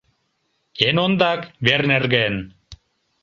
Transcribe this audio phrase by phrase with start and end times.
[0.87, 2.35] Эн ондак— вер нерген.